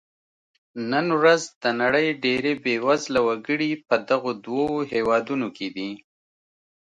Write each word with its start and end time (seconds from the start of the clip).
نن 0.91 1.05
ورځ 1.19 1.41
د 1.61 1.63
نړۍ 1.81 2.07
ډېری 2.23 2.53
بېوزله 2.63 3.19
وګړي 3.27 3.71
په 3.87 3.95
دغو 4.09 4.31
دوو 4.45 4.69
هېوادونو 4.93 5.47
کې 5.57 5.67
دي. 5.75 5.91